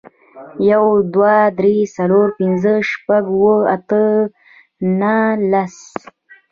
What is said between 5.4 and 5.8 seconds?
لس